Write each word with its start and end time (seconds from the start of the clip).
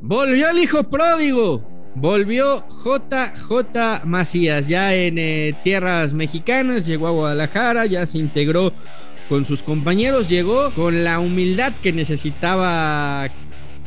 Volvió 0.00 0.48
el 0.50 0.58
hijo 0.58 0.84
pródigo. 0.84 1.66
Volvió 1.94 2.64
JJ 2.68 4.04
Macías 4.04 4.68
ya 4.68 4.94
en 4.94 5.18
eh, 5.18 5.58
tierras 5.64 6.14
mexicanas, 6.14 6.86
llegó 6.86 7.08
a 7.08 7.10
Guadalajara, 7.10 7.86
ya 7.86 8.06
se 8.06 8.18
integró 8.18 8.72
con 9.28 9.44
sus 9.44 9.62
compañeros, 9.62 10.28
llegó 10.28 10.72
con 10.72 11.04
la 11.04 11.18
humildad 11.18 11.72
que 11.74 11.92
necesitaba 11.92 13.28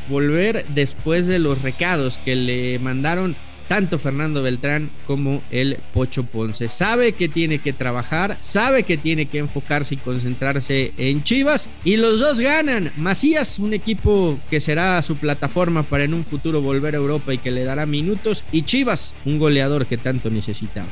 volver 0.09 0.65
después 0.69 1.27
de 1.27 1.39
los 1.39 1.61
recados 1.61 2.17
que 2.17 2.35
le 2.35 2.77
mandaron 2.79 3.37
tanto 3.67 3.97
Fernando 3.97 4.41
Beltrán 4.41 4.91
como 5.05 5.43
el 5.51 5.77
Pocho 5.93 6.23
Ponce. 6.23 6.67
Sabe 6.67 7.13
que 7.13 7.29
tiene 7.29 7.59
que 7.59 7.73
trabajar, 7.73 8.37
sabe 8.39 8.83
que 8.83 8.97
tiene 8.97 9.25
que 9.27 9.39
enfocarse 9.39 9.95
y 9.95 9.97
concentrarse 9.97 10.93
en 10.97 11.23
Chivas 11.23 11.69
y 11.83 11.97
los 11.97 12.19
dos 12.19 12.39
ganan. 12.39 12.91
Macías, 12.97 13.59
un 13.59 13.73
equipo 13.73 14.39
que 14.49 14.59
será 14.59 15.01
su 15.01 15.17
plataforma 15.17 15.83
para 15.83 16.03
en 16.03 16.13
un 16.13 16.25
futuro 16.25 16.61
volver 16.61 16.95
a 16.95 16.97
Europa 16.97 17.33
y 17.33 17.37
que 17.37 17.51
le 17.51 17.63
dará 17.63 17.85
minutos 17.85 18.43
y 18.51 18.63
Chivas, 18.63 19.15
un 19.25 19.39
goleador 19.39 19.85
que 19.85 19.97
tanto 19.97 20.29
necesitaba. 20.29 20.87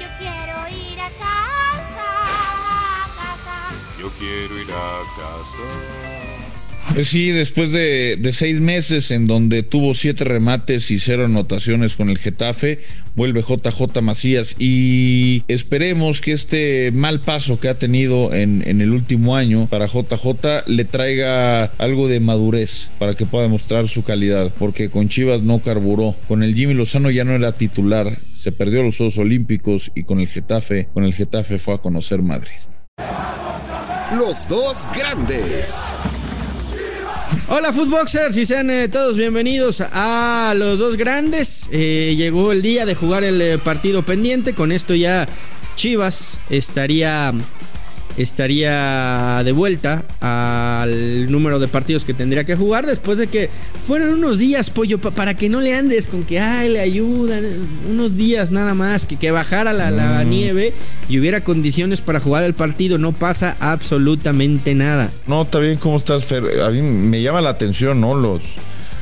Yo 0.00 0.06
quiero 0.18 0.68
ir 0.68 1.00
a 1.00 1.10
casa, 1.10 2.04
casa. 3.16 4.00
Yo 4.00 4.08
quiero 4.18 4.60
ir 4.60 4.70
a 4.70 5.00
casa. 5.16 6.03
Pues 6.94 7.08
sí, 7.08 7.32
después 7.32 7.72
de, 7.72 8.20
seis 8.30 8.60
meses 8.60 9.10
en 9.10 9.26
donde 9.26 9.64
tuvo 9.64 9.94
siete 9.94 10.22
remates 10.22 10.92
y 10.92 11.00
cero 11.00 11.24
anotaciones 11.24 11.96
con 11.96 12.08
el 12.08 12.18
Getafe, 12.18 12.78
vuelve 13.16 13.42
JJ 13.42 14.00
Macías 14.00 14.54
y 14.60 15.42
esperemos 15.48 16.20
que 16.20 16.30
este 16.30 16.92
mal 16.94 17.20
paso 17.20 17.58
que 17.58 17.68
ha 17.68 17.80
tenido 17.80 18.32
en, 18.32 18.62
en, 18.64 18.80
el 18.80 18.92
último 18.92 19.34
año 19.34 19.66
para 19.68 19.86
JJ 19.86 20.68
le 20.68 20.84
traiga 20.84 21.64
algo 21.78 22.06
de 22.06 22.20
madurez 22.20 22.90
para 23.00 23.16
que 23.16 23.26
pueda 23.26 23.48
mostrar 23.48 23.88
su 23.88 24.04
calidad, 24.04 24.54
porque 24.56 24.88
con 24.88 25.08
Chivas 25.08 25.42
no 25.42 25.60
carburó, 25.62 26.14
con 26.28 26.44
el 26.44 26.54
Jimmy 26.54 26.74
Lozano 26.74 27.10
ya 27.10 27.24
no 27.24 27.32
era 27.32 27.50
titular, 27.50 28.16
se 28.36 28.52
perdió 28.52 28.84
los 28.84 28.96
Juegos 28.96 29.18
Olímpicos 29.18 29.90
y 29.96 30.04
con 30.04 30.20
el 30.20 30.28
Getafe, 30.28 30.86
con 30.94 31.02
el 31.02 31.12
Getafe 31.12 31.58
fue 31.58 31.74
a 31.74 31.78
conocer 31.78 32.22
Madrid. 32.22 32.52
Los 34.16 34.46
dos 34.48 34.86
grandes. 34.96 35.82
Hola 37.48 37.72
Footboxers 37.72 38.36
y 38.36 38.44
sean 38.46 38.70
eh, 38.70 38.88
todos 38.88 39.16
bienvenidos 39.16 39.80
a 39.80 40.54
los 40.56 40.78
dos 40.78 40.96
grandes. 40.96 41.68
Eh, 41.72 42.14
llegó 42.16 42.52
el 42.52 42.62
día 42.62 42.86
de 42.86 42.94
jugar 42.94 43.24
el 43.24 43.40
eh, 43.40 43.58
partido 43.58 44.02
pendiente. 44.02 44.54
Con 44.54 44.72
esto 44.72 44.94
ya 44.94 45.28
Chivas 45.76 46.40
estaría 46.50 47.32
estaría 48.16 49.42
de 49.44 49.52
vuelta 49.52 50.04
al 50.20 51.30
número 51.30 51.58
de 51.58 51.68
partidos 51.68 52.04
que 52.04 52.14
tendría 52.14 52.44
que 52.44 52.56
jugar 52.56 52.86
después 52.86 53.18
de 53.18 53.26
que 53.26 53.50
fueron 53.80 54.14
unos 54.14 54.38
días, 54.38 54.70
pollo, 54.70 54.98
para 54.98 55.34
que 55.34 55.48
no 55.48 55.60
le 55.60 55.74
andes 55.74 56.08
con 56.08 56.22
que, 56.24 56.38
ay, 56.40 56.68
le 56.68 56.80
ayudan, 56.80 57.44
unos 57.90 58.16
días 58.16 58.50
nada 58.50 58.74
más, 58.74 59.06
que, 59.06 59.16
que 59.16 59.30
bajara 59.30 59.72
la, 59.72 59.90
la, 59.90 60.24
mm. 60.24 60.28
nieve 60.28 60.74
y 61.08 61.18
hubiera 61.18 61.42
condiciones 61.42 62.00
para 62.00 62.20
jugar 62.20 62.44
el 62.44 62.54
partido, 62.54 62.98
no 62.98 63.12
pasa 63.12 63.56
absolutamente 63.60 64.74
nada. 64.74 65.10
No, 65.26 65.42
está 65.42 65.58
bien, 65.58 65.76
¿cómo 65.76 65.96
estás, 65.96 66.24
Fer? 66.24 66.62
A 66.62 66.70
mí 66.70 66.82
me 66.82 67.22
llama 67.22 67.40
la 67.40 67.50
atención, 67.50 68.00
¿no? 68.00 68.14
Los, 68.14 68.42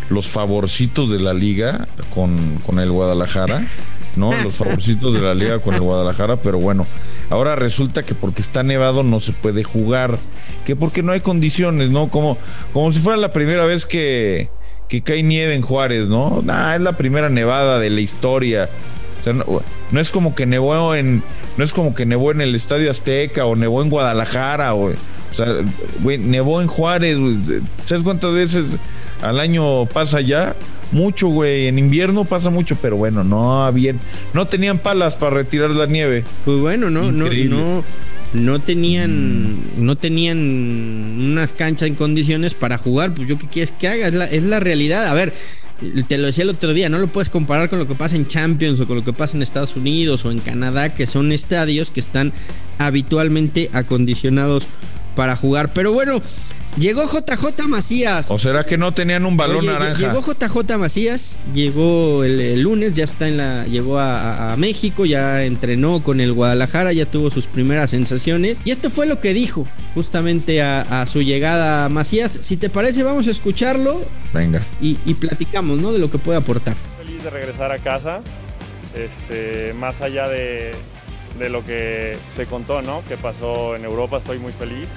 los 0.08 0.26
favorcitos 0.28 1.10
de 1.10 1.20
la 1.20 1.34
liga 1.34 1.88
con, 2.14 2.58
con 2.64 2.78
el 2.78 2.90
Guadalajara. 2.90 3.62
¿no? 4.16 4.30
Los 4.42 4.56
favorcitos 4.56 5.14
de 5.14 5.20
la 5.20 5.34
liga 5.34 5.58
con 5.60 5.74
el 5.74 5.80
Guadalajara, 5.80 6.36
pero 6.36 6.58
bueno, 6.58 6.86
ahora 7.30 7.56
resulta 7.56 8.02
que 8.02 8.14
porque 8.14 8.42
está 8.42 8.62
nevado 8.62 9.02
no 9.02 9.20
se 9.20 9.32
puede 9.32 9.64
jugar, 9.64 10.18
que 10.64 10.76
porque 10.76 11.02
no 11.02 11.12
hay 11.12 11.20
condiciones, 11.20 11.90
¿no? 11.90 12.08
Como, 12.08 12.38
como 12.72 12.92
si 12.92 13.00
fuera 13.00 13.18
la 13.18 13.32
primera 13.32 13.64
vez 13.64 13.86
que, 13.86 14.48
que 14.88 15.02
cae 15.02 15.22
nieve 15.22 15.54
en 15.54 15.62
Juárez, 15.62 16.08
¿no? 16.08 16.42
Nah, 16.44 16.74
es 16.74 16.80
la 16.80 16.96
primera 16.96 17.28
nevada 17.28 17.78
de 17.78 17.90
la 17.90 18.00
historia. 18.00 18.68
no, 19.90 20.00
es 20.00 20.10
como 20.10 20.34
que 20.34 20.46
nevó 20.46 20.94
en 20.94 21.22
no 21.56 21.64
es 21.64 21.72
como 21.72 21.94
que 21.94 22.06
nevó 22.06 22.30
en 22.30 22.40
el 22.40 22.54
Estadio 22.54 22.90
Azteca 22.90 23.44
o 23.44 23.56
nevó 23.56 23.82
en 23.82 23.90
Guadalajara 23.90 24.74
o, 24.74 24.90
o 24.90 25.34
sea, 25.34 25.46
nevó 26.02 26.60
en 26.60 26.68
Juárez. 26.68 27.18
¿Sabes 27.84 28.04
cuántas 28.04 28.32
veces 28.34 28.64
al 29.22 29.40
año 29.40 29.86
pasa 29.86 30.20
ya? 30.20 30.56
Mucho, 30.92 31.28
güey. 31.28 31.68
En 31.68 31.78
invierno 31.78 32.24
pasa 32.24 32.50
mucho, 32.50 32.76
pero 32.80 32.96
bueno, 32.96 33.24
no 33.24 33.70
bien. 33.72 33.98
No 34.34 34.46
tenían 34.46 34.78
palas 34.78 35.16
para 35.16 35.36
retirar 35.36 35.70
la 35.70 35.86
nieve. 35.86 36.24
Pues 36.44 36.58
bueno, 36.60 36.90
no, 36.90 37.10
no, 37.10 37.28
no, 37.28 37.84
no 38.34 38.60
tenían, 38.60 39.56
mm. 39.56 39.84
no 39.84 39.96
tenían 39.96 40.38
unas 40.38 41.52
canchas 41.52 41.88
en 41.88 41.94
condiciones 41.94 42.54
para 42.54 42.78
jugar. 42.78 43.14
Pues 43.14 43.26
yo 43.26 43.38
qué 43.38 43.48
quieres 43.48 43.72
que 43.72 43.88
haga, 43.88 44.08
es 44.08 44.14
la, 44.14 44.26
es 44.26 44.42
la 44.42 44.60
realidad. 44.60 45.06
A 45.06 45.14
ver, 45.14 45.32
te 46.06 46.18
lo 46.18 46.26
decía 46.26 46.44
el 46.44 46.50
otro 46.50 46.72
día, 46.72 46.88
no 46.88 46.98
lo 46.98 47.08
puedes 47.08 47.30
comparar 47.30 47.68
con 47.68 47.78
lo 47.78 47.88
que 47.88 47.94
pasa 47.94 48.16
en 48.16 48.26
Champions 48.26 48.78
o 48.80 48.86
con 48.86 48.96
lo 48.96 49.04
que 49.04 49.12
pasa 49.12 49.36
en 49.36 49.42
Estados 49.42 49.74
Unidos 49.76 50.24
o 50.24 50.30
en 50.30 50.38
Canadá, 50.38 50.94
que 50.94 51.06
son 51.06 51.32
estadios 51.32 51.90
que 51.90 52.00
están 52.00 52.32
habitualmente 52.78 53.68
acondicionados 53.72 54.66
para 55.14 55.36
jugar. 55.36 55.72
Pero 55.72 55.92
bueno, 55.92 56.22
llegó 56.76 57.04
JJ 57.04 57.68
Macías. 57.68 58.30
¿O 58.30 58.38
será 58.38 58.64
que 58.64 58.78
no 58.78 58.92
tenían 58.92 59.24
un 59.26 59.36
balón 59.36 59.66
naranja? 59.66 59.98
Llegó 59.98 60.22
JJ 60.22 60.78
Macías, 60.78 61.38
llegó 61.54 62.24
el, 62.24 62.62
lunes, 62.62 62.92
ya 62.94 63.04
está 63.04 63.28
en 63.28 63.36
la. 63.36 63.66
Llegó 63.66 63.98
a, 63.98 64.54
México, 64.56 65.06
ya 65.06 65.44
entrenó 65.44 66.02
con 66.02 66.20
el 66.20 66.32
Guadalajara, 66.32 66.92
ya 66.92 67.06
tuvo 67.06 67.30
sus 67.30 67.46
primeras 67.46 67.90
sensaciones. 67.90 68.60
Y 68.64 68.70
esto 68.70 68.90
fue 68.90 69.06
lo 69.06 69.20
que 69.20 69.34
dijo 69.34 69.66
justamente 69.94 70.62
a, 70.62 71.06
su 71.06 71.22
llegada 71.22 71.86
a 71.86 71.88
Macías. 71.88 72.38
Si 72.42 72.56
te 72.56 72.70
parece, 72.70 73.02
vamos 73.02 73.26
a 73.26 73.30
escucharlo. 73.30 74.02
Venga. 74.32 74.62
Y, 74.80 74.94
platicamos, 75.14 75.78
¿no? 75.78 75.92
De 75.92 75.98
lo 75.98 76.10
que 76.10 76.18
puede 76.18 76.38
aportar. 76.38 76.74
Feliz 76.98 77.22
de 77.22 77.30
regresar 77.30 77.70
a 77.72 77.78
casa. 77.78 78.20
Este, 78.94 79.72
más 79.72 80.02
allá 80.02 80.28
de, 80.28 80.72
de 81.38 81.48
lo 81.48 81.64
que 81.64 82.16
se 82.36 82.46
contó, 82.46 82.82
¿no? 82.82 83.02
Que 83.08 83.16
pasó 83.16 83.76
en 83.76 83.84
Europa, 83.84 84.18
estoy 84.18 84.38
muy 84.38 84.52
feliz. 84.52 84.88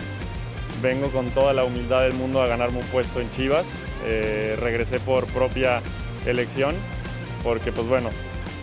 Vengo 0.81 1.09
con 1.09 1.29
toda 1.31 1.53
la 1.53 1.63
humildad 1.63 2.01
del 2.01 2.13
mundo 2.13 2.41
a 2.41 2.47
ganarme 2.47 2.79
un 2.79 2.85
puesto 2.85 3.21
en 3.21 3.29
Chivas. 3.31 3.65
Eh, 4.05 4.55
regresé 4.59 4.99
por 4.99 5.25
propia 5.27 5.81
elección, 6.25 6.75
porque 7.43 7.71
pues 7.71 7.87
bueno, 7.87 8.09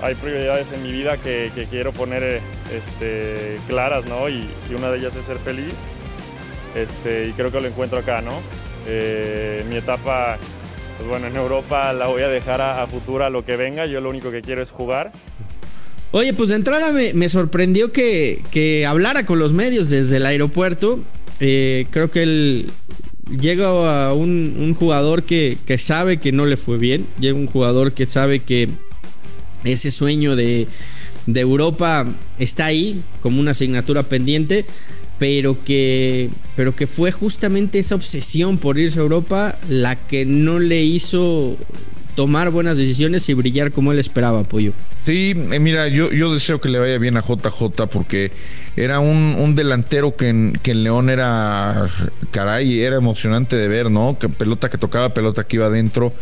hay 0.02 0.14
prioridades 0.14 0.72
en 0.72 0.82
mi 0.82 0.92
vida 0.92 1.16
que, 1.16 1.50
quiero 1.70 1.92
poner 1.92 2.40
este, 2.72 3.58
claras, 3.68 4.04
¿no? 4.04 4.28
Y, 4.28 4.48
una 4.76 4.90
de 4.90 4.98
ellas 4.98 5.16
es 5.16 5.26
ser 5.26 5.38
feliz. 5.38 5.74
Este, 6.74 7.28
y 7.28 7.32
creo 7.32 7.50
que 7.50 7.60
lo 7.60 7.68
encuentro 7.68 7.98
acá, 7.98 8.20
¿no? 8.20 8.32
Eh, 8.86 9.64
mi 9.68 9.76
etapa, 9.76 10.38
pues 10.96 11.08
bueno, 11.08 11.26
en 11.26 11.36
Europa 11.36 11.92
la 11.92 12.06
voy 12.06 12.22
a 12.22 12.28
dejar 12.28 12.60
a, 12.60 12.82
a 12.82 12.86
futuro 12.86 13.24
a 13.24 13.30
lo 13.30 13.44
que 13.44 13.56
venga. 13.56 13.86
Yo 13.86 14.00
lo 14.00 14.10
único 14.10 14.30
que 14.30 14.42
quiero 14.42 14.62
es 14.62 14.70
jugar. 14.70 15.12
Oye, 16.14 16.34
pues 16.34 16.50
de 16.50 16.56
entrada 16.56 16.92
me, 16.92 17.28
sorprendió 17.30 17.90
que, 17.90 18.84
hablara 18.86 19.24
con 19.24 19.38
los 19.38 19.54
medios 19.54 19.88
desde 19.88 20.18
el 20.18 20.26
aeropuerto. 20.26 21.02
Eh, 21.40 21.86
creo 21.90 22.10
que 22.10 22.22
él 22.22 22.70
llega 23.30 24.08
a 24.08 24.12
un, 24.12 24.74
jugador 24.74 25.22
que, 25.22 25.56
sabe 25.78 26.18
que 26.18 26.30
no 26.30 26.44
le 26.44 26.58
fue 26.58 26.76
bien. 26.76 27.06
Llega 27.18 27.34
un 27.34 27.46
jugador 27.46 27.92
que 27.92 28.04
sabe 28.06 28.40
que 28.40 28.68
ese 29.64 29.90
sueño 29.90 30.36
de, 30.36 30.68
de 31.24 31.40
Europa 31.40 32.06
está 32.38 32.66
ahí 32.66 33.02
como 33.22 33.40
una 33.40 33.52
asignatura 33.52 34.02
pendiente. 34.02 34.66
Pero 35.18 35.56
que, 35.64 36.28
pero 36.56 36.76
que 36.76 36.86
fue 36.86 37.10
justamente 37.10 37.78
esa 37.78 37.94
obsesión 37.94 38.58
por 38.58 38.78
irse 38.78 38.98
a 38.98 39.02
Europa 39.02 39.56
la 39.68 39.94
que 39.96 40.26
no 40.26 40.58
le 40.58 40.82
hizo 40.82 41.56
tomar 42.14 42.50
buenas 42.50 42.76
decisiones 42.76 43.28
y 43.28 43.34
brillar 43.34 43.72
como 43.72 43.92
él 43.92 43.98
esperaba, 43.98 44.44
Pollo. 44.44 44.72
Sí, 45.04 45.34
eh, 45.34 45.58
mira, 45.58 45.88
yo, 45.88 46.12
yo 46.12 46.32
deseo 46.32 46.60
que 46.60 46.68
le 46.68 46.78
vaya 46.78 46.98
bien 46.98 47.16
a 47.16 47.22
JJ 47.22 47.86
porque 47.90 48.32
era 48.76 49.00
un, 49.00 49.54
delantero 49.54 50.16
que 50.16 50.28
en, 50.28 50.58
que 50.62 50.74
León 50.74 51.10
era, 51.10 51.88
caray, 52.30 52.80
era 52.80 52.96
emocionante 52.96 53.56
de 53.56 53.68
ver, 53.68 53.90
¿no? 53.90 54.18
Que 54.18 54.28
pelota 54.28 54.68
que 54.68 54.78
tocaba, 54.78 55.14
pelota 55.14 55.44
que 55.44 55.56
iba 55.56 55.66
adentro. 55.66 56.12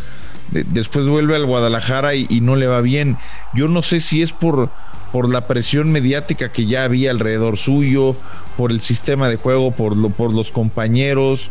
después 0.50 1.06
vuelve 1.06 1.37
al 1.37 1.47
Guadalajara 1.47 2.14
y, 2.14 2.26
y, 2.29 2.41
no 2.41 2.56
le 2.56 2.67
va 2.67 2.81
bien. 2.81 3.17
Yo 3.55 3.69
no 3.69 3.82
sé 3.82 4.00
si 4.00 4.23
es 4.23 4.32
por, 4.32 4.70
por 5.12 5.29
la 5.29 5.47
presión 5.47 5.91
mediática 5.91 6.53
que 6.53 6.67
ya 6.67 6.85
había 6.85 7.11
alrededor 7.11 7.56
suyo, 7.56 8.17
por 8.56 8.70
el 8.70 8.81
sistema 8.81 9.29
de 9.29 9.37
juego, 9.37 9.73
por, 9.73 9.97
lo, 9.97 10.11
por 10.11 10.32
los 10.32 10.50
compañeros, 10.50 11.50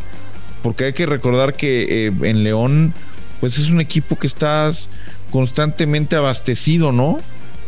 porque 0.64 0.86
hay 0.86 0.94
que 0.94 1.06
recordar 1.06 1.54
que 1.54 2.08
eh, 2.08 2.12
en 2.22 2.44
León 2.44 2.94
pues 3.40 3.58
es 3.58 3.70
un 3.70 3.82
equipo 3.82 4.18
que 4.18 4.28
estás 4.28 4.90
constantemente 5.32 6.16
abastecido, 6.16 6.92
¿no? 6.92 7.18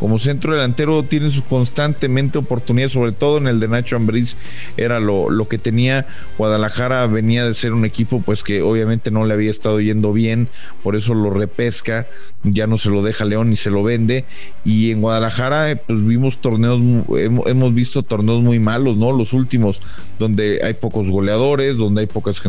Como 0.01 0.17
centro 0.17 0.55
delantero 0.55 1.03
tiene 1.03 1.29
constantemente 1.47 2.39
oportunidad, 2.39 2.89
sobre 2.89 3.11
todo 3.11 3.37
en 3.37 3.45
el 3.45 3.59
de 3.59 3.67
Nacho 3.67 3.95
Ambriz, 3.95 4.35
era 4.75 4.99
lo, 4.99 5.29
lo 5.29 5.47
que 5.47 5.59
tenía. 5.59 6.07
Guadalajara 6.39 7.05
venía 7.05 7.45
de 7.45 7.53
ser 7.53 7.71
un 7.71 7.85
equipo 7.85 8.19
pues 8.19 8.41
que 8.41 8.63
obviamente 8.63 9.11
no 9.11 9.25
le 9.25 9.35
había 9.35 9.51
estado 9.51 9.79
yendo 9.79 10.11
bien, 10.11 10.49
por 10.81 10.95
eso 10.95 11.13
lo 11.13 11.29
repesca, 11.29 12.07
ya 12.41 12.65
no 12.65 12.79
se 12.79 12.89
lo 12.89 13.03
deja 13.03 13.25
León 13.25 13.51
ni 13.51 13.55
se 13.55 13.69
lo 13.69 13.83
vende. 13.83 14.25
Y 14.65 14.89
en 14.89 15.01
Guadalajara 15.01 15.79
pues 15.85 16.03
vimos 16.03 16.41
torneos, 16.41 16.81
hemos, 17.15 17.73
visto 17.75 18.01
torneos 18.01 18.41
muy 18.41 18.57
malos, 18.57 18.97
¿no? 18.97 19.11
Los 19.11 19.33
últimos, 19.33 19.81
donde 20.17 20.61
hay 20.63 20.73
pocos 20.73 21.09
goleadores, 21.09 21.77
donde 21.77 22.01
hay 22.01 22.07
pocos, 22.07 22.41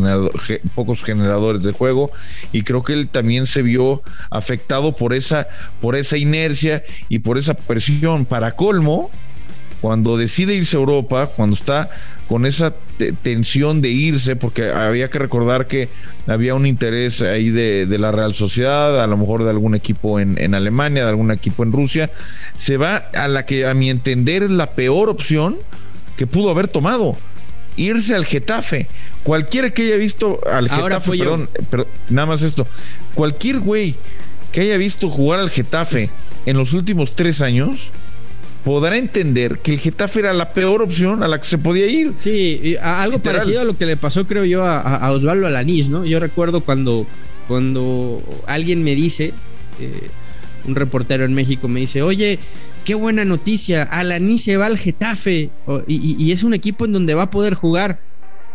pocos 0.74 1.02
generadores 1.02 1.64
de 1.64 1.72
juego, 1.72 2.10
y 2.50 2.62
creo 2.62 2.82
que 2.82 2.94
él 2.94 3.08
también 3.08 3.44
se 3.44 3.60
vio 3.60 4.00
afectado 4.30 4.96
por 4.96 5.12
esa, 5.12 5.48
por 5.82 5.96
esa 5.96 6.16
inercia 6.16 6.82
y 7.10 7.18
por 7.18 7.41
esa 7.42 7.54
presión. 7.54 8.24
Para 8.24 8.52
colmo, 8.52 9.10
cuando 9.82 10.16
decide 10.16 10.54
irse 10.54 10.76
a 10.76 10.80
Europa, 10.80 11.26
cuando 11.26 11.56
está 11.56 11.90
con 12.28 12.46
esa 12.46 12.72
tensión 13.22 13.82
de 13.82 13.90
irse, 13.90 14.36
porque 14.36 14.70
había 14.70 15.10
que 15.10 15.18
recordar 15.18 15.66
que 15.66 15.88
había 16.28 16.54
un 16.54 16.66
interés 16.66 17.20
ahí 17.20 17.50
de, 17.50 17.86
la 17.98 18.12
Real 18.12 18.32
Sociedad, 18.32 19.02
a 19.02 19.06
lo 19.08 19.16
mejor 19.16 19.42
de 19.42 19.50
algún 19.50 19.74
equipo 19.74 20.20
en, 20.20 20.38
en, 20.40 20.54
Alemania, 20.54 21.02
de 21.02 21.10
algún 21.10 21.32
equipo 21.32 21.64
en 21.64 21.72
Rusia, 21.72 22.10
se 22.54 22.76
va 22.76 22.96
a 22.96 23.26
la 23.26 23.44
que 23.44 23.66
a 23.66 23.74
mi 23.74 23.90
entender 23.90 24.44
es 24.44 24.52
la 24.52 24.68
peor 24.74 25.08
opción 25.08 25.58
que 26.16 26.28
pudo 26.28 26.50
haber 26.50 26.68
tomado. 26.68 27.16
Irse 27.74 28.14
al 28.14 28.24
Getafe. 28.24 28.86
Cualquiera 29.24 29.70
que 29.70 29.82
haya 29.82 29.96
visto 29.96 30.38
al 30.50 30.70
Getafe, 30.70 31.18
perdón, 31.18 31.48
pero 31.70 31.88
nada 32.08 32.26
más 32.26 32.42
esto. 32.42 32.68
Cualquier 33.14 33.58
güey 33.58 33.96
que 34.52 34.60
haya 34.60 34.76
visto 34.76 35.10
jugar 35.10 35.40
al 35.40 35.50
Getafe 35.50 36.08
en 36.46 36.56
los 36.56 36.72
últimos 36.72 37.14
tres 37.14 37.40
años, 37.40 37.90
podrá 38.64 38.96
entender 38.96 39.58
que 39.58 39.72
el 39.72 39.78
Getafe 39.78 40.20
era 40.20 40.32
la 40.32 40.52
peor 40.52 40.82
opción 40.82 41.22
a 41.22 41.28
la 41.28 41.40
que 41.40 41.46
se 41.46 41.58
podía 41.58 41.86
ir. 41.86 42.12
Sí, 42.16 42.76
algo 42.80 43.18
parecido 43.18 43.60
a 43.60 43.64
lo 43.64 43.76
que 43.76 43.86
le 43.86 43.96
pasó, 43.96 44.26
creo 44.26 44.44
yo, 44.44 44.64
a, 44.64 45.10
Osvaldo 45.10 45.46
Alanís, 45.46 45.88
¿no? 45.88 46.04
Yo 46.04 46.20
recuerdo 46.20 46.60
cuando, 46.60 47.06
cuando 47.48 48.22
alguien 48.46 48.82
me 48.82 48.94
dice, 48.94 49.32
eh, 49.80 50.08
un 50.64 50.76
reportero 50.76 51.24
en 51.24 51.34
México 51.34 51.66
me 51.68 51.80
dice, 51.80 52.02
oye, 52.02 52.38
qué 52.84 52.94
buena 52.94 53.24
noticia, 53.24 53.82
Alanís 53.82 54.44
se 54.44 54.56
va 54.56 54.66
al 54.66 54.78
Getafe 54.78 55.50
y, 55.86 56.24
y 56.24 56.32
es 56.32 56.44
un 56.44 56.54
equipo 56.54 56.84
en 56.84 56.92
donde 56.92 57.14
va 57.14 57.24
a 57.24 57.30
poder 57.30 57.54
jugar. 57.54 58.00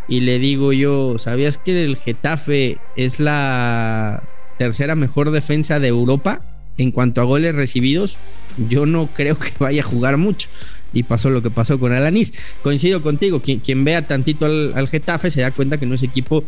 Y 0.09 0.21
le 0.21 0.39
digo 0.39 0.71
yo, 0.71 1.19
¿sabías 1.19 1.57
que 1.57 1.83
el 1.83 1.97
Getafe 1.97 2.77
es 2.95 3.19
la 3.19 4.23
tercera 4.57 4.95
mejor 4.95 5.31
defensa 5.31 5.81
de 5.81 5.89
Europa 5.89 6.56
en 6.77 6.91
cuanto 6.91 7.21
a 7.21 7.25
goles 7.25 7.55
recibidos? 7.55 8.17
yo 8.69 8.85
no 8.85 9.07
creo 9.07 9.37
que 9.37 9.51
vaya 9.59 9.81
a 9.81 9.85
jugar 9.85 10.17
mucho. 10.17 10.49
Y 10.93 11.03
pasó 11.03 11.29
lo 11.29 11.41
que 11.41 11.49
pasó 11.49 11.79
con 11.79 11.91
Alanis. 11.91 12.33
Coincido 12.63 13.01
contigo, 13.01 13.41
quien, 13.41 13.59
quien 13.59 13.83
vea 13.83 14.07
tantito 14.07 14.45
al, 14.45 14.87
Getafe 14.87 15.29
se 15.29 15.41
da 15.41 15.51
cuenta 15.51 15.77
que 15.77 15.85
no 15.85 15.95
es 15.95 16.03
equipo 16.03 16.43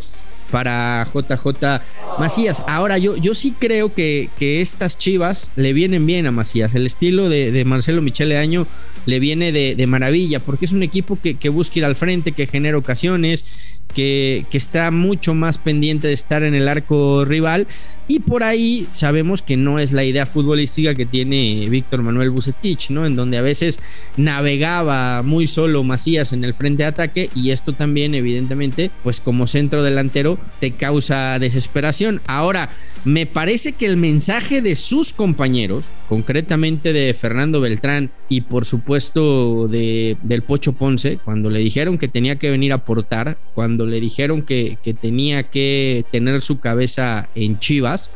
para 0.52 1.08
JJ 1.14 1.82
Macías. 2.20 2.64
Ahora, 2.68 2.98
yo, 2.98 3.16
yo 3.16 3.36
sí 3.36 3.54
creo 3.58 3.94
que, 3.94 4.30
que 4.38 4.62
estas 4.62 4.98
chivas 4.98 5.52
le 5.56 5.74
vienen 5.74 6.06
bien 6.06 6.28
a 6.28 6.32
Macías. 6.32 6.76
El 6.76 6.86
estilo 6.86 7.30
de, 7.30 7.64
Marcelo 7.66 8.02
Michele 8.02 8.38
Año 8.38 8.68
le 9.06 9.20
viene 9.20 9.52
de, 9.52 9.88
maravilla, 9.88 10.40
porque 10.40 10.66
es 10.66 10.72
un 10.72 10.84
equipo 10.84 11.18
que, 11.22 11.36
que 11.36 11.50
busca 11.50 11.80
ir 11.80 11.86
al 11.86 11.96
frente, 11.96 12.32
que 12.32 12.48
genera 12.48 12.78
ocasiones, 12.78 13.46
que, 13.94 14.46
está 14.52 14.92
mucho 14.92 15.34
más 15.34 15.58
pendiente 15.58 16.08
de 16.08 16.14
estar 16.14 16.44
en 16.44 16.56
el 16.56 16.68
arco 16.68 17.26
rival. 17.26 17.68
Y 18.08 18.20
por 18.20 18.44
ahí 18.44 18.88
sabemos 18.92 19.44
que 19.44 19.56
no 19.56 19.78
es 19.78 19.92
la 19.92 20.04
idea 20.04 20.26
futbolística 20.26 20.96
que 20.96 21.06
tiene 21.06 21.68
Víctor 21.70 22.02
Manuel 22.02 22.32
Bucetich, 22.32 22.90
¿no? 22.90 23.06
En 23.06 23.16
donde 23.16 23.38
a 23.38 23.42
veces 23.42 23.80
navegaba 24.18 25.22
muy 25.22 25.46
solo 25.46 25.84
Macías 25.84 26.34
en 26.34 26.44
el 26.44 26.56
frente 26.56 26.84
de 26.84 26.90
ataque 26.90 27.30
y 27.36 27.52
esto 27.52 27.74
también, 27.74 28.16
evidentemente, 28.16 28.90
pues 29.04 29.22
como 29.22 29.46
centro 29.46 29.84
delantero 29.84 30.39
te 30.60 30.72
causa 30.72 31.40
desesperación. 31.40 32.22
Ahora, 32.28 32.70
me 33.06 33.26
parece 33.26 33.74
que 33.74 33.86
el 33.86 33.98
mensaje 33.98 34.62
de 34.62 34.76
sus 34.76 35.14
compañeros, 35.14 35.96
concretamente 36.08 36.94
de 36.94 37.14
Fernando 37.14 37.62
Beltrán 37.62 38.12
y 38.28 38.42
por 38.42 38.66
supuesto 38.66 39.68
de, 39.68 40.18
del 40.24 40.44
Pocho 40.44 40.74
Ponce, 40.74 41.18
cuando 41.18 41.50
le 41.50 41.60
dijeron 41.60 41.98
que 41.98 42.08
tenía 42.08 42.38
que 42.38 42.52
venir 42.52 42.72
a 42.72 42.76
aportar, 42.76 43.38
cuando 43.54 43.86
le 43.86 44.00
dijeron 44.00 44.42
que, 44.42 44.78
que 44.84 44.94
tenía 44.94 45.50
que 45.50 46.06
tener 46.12 46.42
su 46.42 46.60
cabeza 46.60 47.30
en 47.36 47.60
Chivas, 47.60 48.12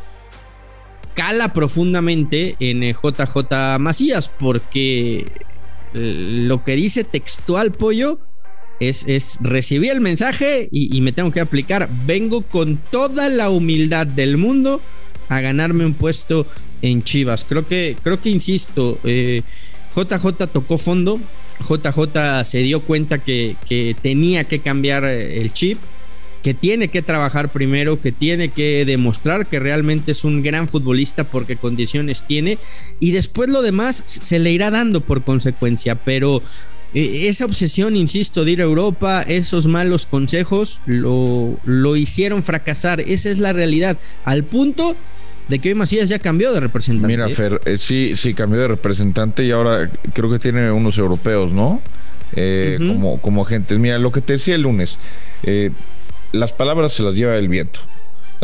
cala 1.14 1.54
profundamente 1.54 2.56
en 2.60 2.82
JJ 2.82 3.80
Macías, 3.80 4.30
porque 4.30 5.32
lo 5.94 6.64
que 6.64 6.76
dice 6.76 7.04
textual 7.04 7.72
Pollo 7.72 8.20
es, 8.80 9.06
es 9.08 9.38
recibí 9.42 9.90
el 9.90 10.02
mensaje 10.02 10.68
y, 10.72 11.00
me 11.02 11.12
tengo 11.12 11.32
que 11.32 11.40
aplicar. 11.40 11.90
Vengo 12.06 12.42
con 12.42 12.78
toda 12.78 13.30
la 13.30 13.50
humildad 13.50 14.08
del 14.08 14.38
mundo 14.38 14.82
a 15.30 15.40
ganarme 15.42 15.86
un 15.86 15.94
puesto 15.94 16.46
en 16.82 17.04
Chivas. 17.04 17.46
Creo 17.46 17.68
que, 17.68 17.98
creo 18.04 18.22
que 18.22 18.30
insisto, 18.30 19.00
JJ 19.04 19.04
eh, 19.06 20.48
tocó 20.52 20.78
fondo. 20.78 21.20
JJ 21.68 22.44
se 22.44 22.60
dio 22.60 22.82
cuenta 22.82 23.20
que, 23.20 23.56
que 23.68 23.96
tenía 24.02 24.44
que 24.44 24.60
cambiar 24.60 25.06
eh, 25.06 25.42
el 25.42 25.54
chip 25.54 25.78
que 26.44 26.54
tiene 26.54 26.90
que 26.90 27.02
trabajar 27.02 27.54
primero, 27.54 28.02
que 28.02 28.12
tiene 28.12 28.50
que 28.50 28.84
demostrar 28.84 29.48
que 29.48 29.62
realmente 29.62 30.12
es 30.12 30.26
un 30.26 30.44
gran 30.44 30.68
futbolista 30.68 31.24
porque 31.24 31.56
condiciones 31.56 32.28
tiene 32.28 32.58
y 33.00 33.12
después 33.12 33.50
lo 33.50 33.62
demás 33.62 34.04
se 34.06 34.40
le 34.40 34.52
irá 34.52 34.70
dando 34.70 35.00
por 35.00 35.24
consecuencia, 35.24 35.96
pero 35.96 36.44
esa 36.94 37.46
obsesión, 37.46 37.96
insisto, 37.96 38.46
de 38.46 38.52
ir 38.52 38.62
a 38.62 38.66
Europa, 38.66 39.24
esos 39.24 39.68
malos 39.68 40.06
consejos 40.06 40.82
lo, 40.86 41.58
lo 41.66 41.96
hicieron 41.96 42.44
fracasar. 42.44 43.02
Esa 43.02 43.30
es 43.30 43.40
la 43.40 43.54
realidad. 43.54 43.98
Al 44.26 44.44
punto 44.44 44.96
de 45.48 45.60
que 45.60 45.70
hoy 45.70 45.76
Macías 45.76 46.10
ya 46.10 46.20
cambió 46.20 46.54
de 46.54 46.60
representante. 46.60 47.08
Mira, 47.08 47.30
Fer, 47.30 47.62
eh, 47.66 47.78
sí, 47.78 48.16
sí, 48.16 48.34
cambió 48.34 48.62
de 48.62 48.68
representante 48.68 49.44
y 49.44 49.52
ahora 49.52 49.90
creo 50.14 50.30
que 50.30 50.40
tiene 50.40 50.72
unos 50.72 50.98
europeos, 50.98 51.52
¿no? 51.52 51.82
Eh, 52.36 52.78
como, 52.80 53.22
como 53.22 53.44
agentes. 53.44 53.78
Mira, 53.78 53.98
lo 54.00 54.12
que 54.12 54.22
te 54.22 54.34
decía 54.34 54.56
el 54.56 54.62
lunes, 54.62 54.98
eh, 55.44 55.72
las 56.32 56.54
palabras 56.54 56.94
se 56.94 57.04
las 57.04 57.16
lleva 57.16 57.36
el 57.36 57.50
viento. 57.50 57.80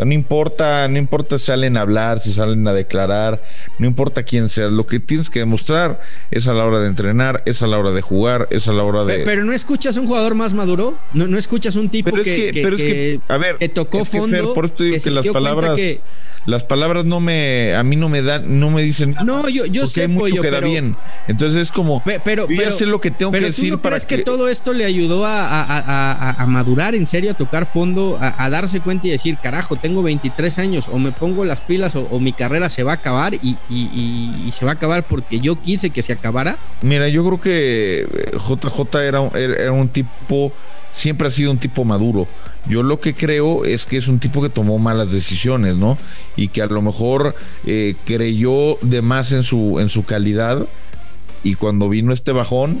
No 0.04 0.12
importa, 0.12 0.88
no 0.88 0.98
importa 0.98 1.38
si 1.38 1.46
salen 1.46 1.76
a 1.76 1.82
hablar, 1.82 2.20
si 2.20 2.32
salen 2.32 2.66
a 2.66 2.72
declarar, 2.72 3.42
no 3.78 3.86
importa 3.86 4.22
quién 4.22 4.48
seas, 4.48 4.72
lo 4.72 4.86
que 4.86 5.00
tienes 5.00 5.30
que 5.30 5.40
demostrar 5.40 6.00
es 6.30 6.46
a 6.46 6.54
la 6.54 6.64
hora 6.64 6.80
de 6.80 6.88
entrenar, 6.88 7.42
es 7.46 7.62
a 7.62 7.66
la 7.66 7.78
hora 7.78 7.92
de 7.92 8.00
jugar, 8.00 8.48
es 8.50 8.68
a 8.68 8.72
la 8.72 8.82
hora 8.82 9.04
de. 9.04 9.24
Pero, 9.24 9.44
no 9.44 9.52
escuchas 9.52 9.96
un 9.96 10.06
jugador 10.06 10.34
más 10.34 10.54
maduro, 10.54 10.98
no, 11.12 11.26
no 11.26 11.38
escuchas 11.38 11.76
un 11.76 11.90
tipo 11.90 12.10
que, 12.12 12.50
pero 12.54 12.76
es 12.76 12.82
que, 12.82 13.20
a 13.28 13.38
ver, 13.38 13.56
que 13.56 13.68
tocó 13.68 14.04
fondo. 14.04 14.54
por 14.54 14.72
que, 14.72 15.00
las 15.10 15.26
palabras, 15.26 15.80
las 16.46 16.64
palabras 16.64 17.04
no 17.04 17.20
me, 17.20 17.74
a 17.74 17.82
mí 17.82 17.96
no 17.96 18.08
me 18.08 18.22
dan, 18.22 18.58
no 18.60 18.70
me 18.70 18.82
dicen. 18.82 19.14
No, 19.24 19.48
yo, 19.48 19.66
yo 19.66 19.86
sé, 19.86 20.02
hay 20.02 20.08
mucho 20.08 20.40
que 20.40 20.50
da 20.50 20.60
bien. 20.60 20.96
Entonces 21.28 21.60
es 21.60 21.70
como, 21.70 22.02
pero, 22.24 22.46
pero, 22.46 22.70
sé 22.70 22.86
lo 22.86 23.00
que 23.00 23.10
tengo 23.10 23.32
que 23.32 23.40
decir 23.40 23.78
para 23.78 23.96
crees 23.96 24.06
que... 24.06 24.24
todo 24.24 24.48
esto 24.48 24.72
le 24.72 24.84
ayudó 24.84 25.24
a, 25.26 26.44
madurar 26.48 26.94
en 26.94 27.06
serio, 27.06 27.32
a 27.32 27.34
tocar 27.34 27.66
fondo, 27.66 28.18
a, 28.20 28.48
darse 28.50 28.80
cuenta 28.80 29.08
y 29.08 29.10
decir, 29.10 29.38
carajo, 29.42 29.76
tengo 29.76 29.89
23 30.02 30.58
años, 30.58 30.88
o 30.90 30.98
me 30.98 31.12
pongo 31.12 31.44
las 31.44 31.60
pilas 31.60 31.96
o, 31.96 32.20
mi 32.20 32.32
carrera 32.32 32.68
se 32.70 32.82
va 32.82 32.92
a 32.92 32.94
acabar 32.96 33.34
y, 33.34 33.56
se 34.50 34.64
va 34.64 34.72
a 34.72 34.74
acabar 34.74 35.04
porque 35.04 35.40
yo 35.40 35.60
quise 35.60 35.90
que 35.90 36.02
se 36.02 36.12
acabara? 36.12 36.56
Mira, 36.82 37.08
yo 37.08 37.24
creo 37.24 37.40
que 37.40 38.06
JJ 38.48 38.98
era, 39.02 39.26
era 39.34 39.72
un 39.72 39.88
tipo 39.88 40.52
siempre 40.92 41.28
ha 41.28 41.30
sido 41.30 41.50
un 41.50 41.58
tipo 41.58 41.84
maduro. 41.84 42.26
Yo 42.66 42.82
lo 42.82 43.00
que 43.00 43.14
creo 43.14 43.64
es 43.64 43.86
que 43.86 43.96
es 43.96 44.08
un 44.08 44.18
tipo 44.18 44.42
que 44.42 44.48
tomó 44.48 44.78
malas 44.78 45.12
decisiones, 45.12 45.76
¿no? 45.76 45.96
Y 46.36 46.48
que 46.48 46.62
a 46.62 46.66
lo 46.66 46.82
mejor 46.82 47.34
eh, 47.66 47.94
creyó 48.04 48.76
de 48.82 49.02
más 49.02 49.32
en 49.32 49.42
su, 49.42 49.78
en 49.80 49.88
su 49.88 50.04
calidad 50.04 50.66
y 51.42 51.54
cuando 51.54 51.88
vino 51.88 52.12
este 52.12 52.32
bajón, 52.32 52.80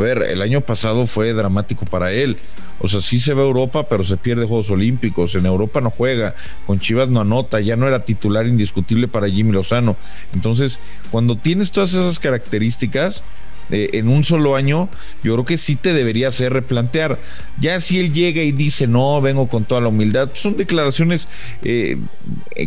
ver, 0.00 0.22
el 0.22 0.42
año 0.42 0.60
pasado 0.60 1.06
fue 1.06 1.32
dramático 1.32 1.84
para 1.86 2.12
él. 2.12 2.38
O 2.80 2.88
sea, 2.88 3.00
sí 3.00 3.20
se 3.20 3.32
a 3.32 3.34
Europa, 3.34 3.86
pero 3.88 4.04
se 4.04 4.16
pierde 4.16 4.46
Juegos 4.46 4.70
Olímpicos. 4.70 5.34
En 5.34 5.46
Europa 5.46 5.80
no 5.80 5.90
juega, 5.90 6.34
con 6.66 6.80
Chivas 6.80 7.08
no 7.08 7.20
anota, 7.20 7.60
ya 7.60 7.76
no 7.76 7.86
era 7.86 8.04
titular 8.04 8.46
indiscutible 8.46 9.06
para 9.06 9.28
Jimmy 9.28 9.52
Lozano. 9.52 9.96
Entonces, 10.32 10.80
cuando 11.10 11.36
tienes 11.36 11.72
todas 11.72 11.90
esas 11.90 12.18
características, 12.18 13.22
en 13.70 14.08
un 14.08 14.24
solo 14.24 14.56
año, 14.56 14.88
yo 15.22 15.34
creo 15.34 15.44
que 15.44 15.58
sí 15.58 15.76
te 15.76 15.92
debería 15.92 16.28
hacer 16.28 16.52
replantear. 16.52 17.18
Ya 17.60 17.78
si 17.80 17.98
él 18.00 18.12
llega 18.12 18.42
y 18.42 18.52
dice, 18.52 18.86
no, 18.86 19.20
vengo 19.20 19.48
con 19.48 19.64
toda 19.64 19.80
la 19.80 19.88
humildad, 19.88 20.28
pues 20.28 20.40
son 20.40 20.56
declaraciones 20.56 21.28
eh, 21.62 21.98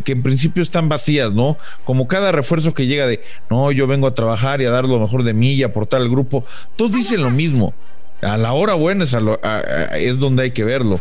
que 0.03 0.11
en 0.11 0.23
principio 0.23 0.63
están 0.63 0.89
vacías, 0.89 1.33
¿no? 1.33 1.57
Como 1.83 2.07
cada 2.07 2.31
refuerzo 2.31 2.73
que 2.73 2.87
llega 2.87 3.05
de, 3.05 3.21
no, 3.49 3.71
yo 3.71 3.87
vengo 3.87 4.07
a 4.07 4.15
trabajar 4.15 4.61
y 4.61 4.65
a 4.65 4.69
dar 4.69 4.85
lo 4.85 4.99
mejor 4.99 5.23
de 5.23 5.33
mí 5.33 5.53
y 5.53 5.63
aportar 5.63 6.01
al 6.01 6.09
grupo, 6.09 6.45
todos 6.75 6.91
dicen 6.93 7.21
lo 7.21 7.31
mismo. 7.31 7.73
A 8.21 8.37
la 8.37 8.53
hora 8.53 8.73
buena 8.75 9.03
es 9.03 10.19
donde 10.19 10.43
hay 10.43 10.51
que 10.51 10.63
verlo. 10.63 10.99